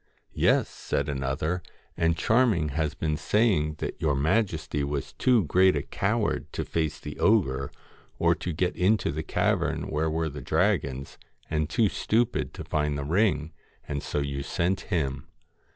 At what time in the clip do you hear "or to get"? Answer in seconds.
8.17-8.75